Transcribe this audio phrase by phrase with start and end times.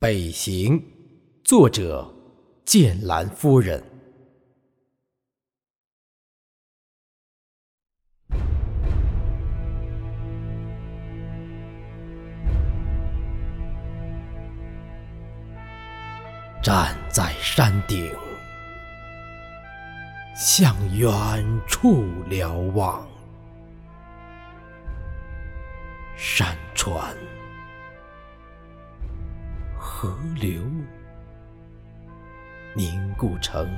[0.00, 0.80] 北行，
[1.42, 2.08] 作者
[2.64, 3.82] 剑兰夫人。
[16.62, 18.08] 站在山顶，
[20.36, 21.10] 向远
[21.66, 23.04] 处瞭望，
[26.16, 27.12] 山川。
[30.00, 30.62] 河流
[32.72, 33.68] 凝固成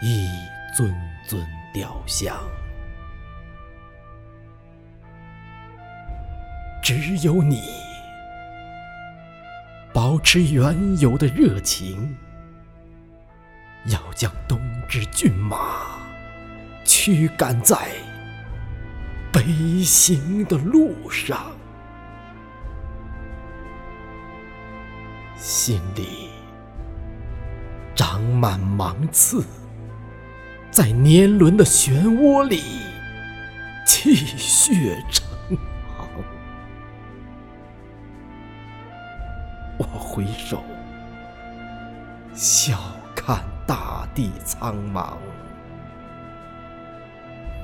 [0.00, 0.26] 一
[0.74, 0.90] 尊
[1.28, 2.34] 尊雕像，
[6.82, 7.60] 只有你
[9.92, 12.16] 保持原有的热情，
[13.88, 14.58] 要将东
[14.88, 15.98] 之骏马
[16.86, 17.76] 驱赶在
[19.30, 19.42] 北
[19.82, 21.54] 行的路上。
[25.36, 26.30] 心里
[27.94, 29.44] 长满芒刺，
[30.70, 32.62] 在年轮的漩涡里
[33.86, 35.58] 气血成行。
[39.76, 40.62] 我回首，
[42.32, 42.78] 笑
[43.14, 45.14] 看大地苍茫，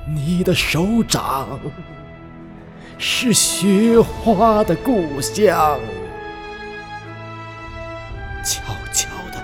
[0.07, 1.59] 你的手掌
[2.97, 5.79] 是雪花的故乡。
[8.43, 8.61] 悄
[8.91, 9.43] 悄地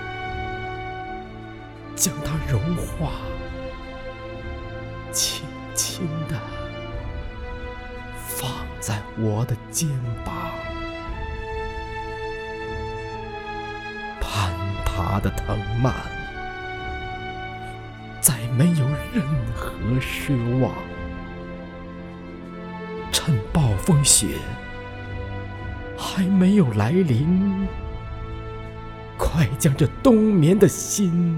[1.96, 3.12] 将它融化，
[5.12, 6.40] 轻轻地
[8.28, 9.90] 放在我的肩
[10.26, 10.34] 膀。
[14.20, 14.52] 攀
[14.86, 15.94] 爬的藤蔓，
[18.20, 19.24] 再没有任
[19.56, 20.74] 何奢望。
[23.12, 24.38] 趁暴风雪
[25.98, 27.68] 还没有来临。
[29.18, 31.36] 快将这冬眠的心。